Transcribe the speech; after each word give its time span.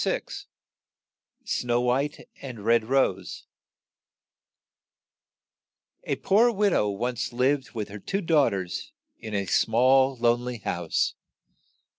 28 0.03 0.45
SNOW 1.45 1.79
WHITE 1.81 2.27
AND 2.41 2.65
RED 2.65 2.85
ROSE 2.85 3.45
A 6.05 6.15
POOR 6.15 6.51
wid 6.51 6.73
ow 6.73 6.89
once 6.89 7.31
lived 7.31 7.73
with 7.75 7.89
her 7.89 7.99
two 7.99 8.19
daugh 8.23 8.49
ters 8.49 8.93
in 9.19 9.35
a 9.35 9.45
small 9.45 10.15
lone 10.17 10.43
ly 10.43 10.57
house. 10.63 11.13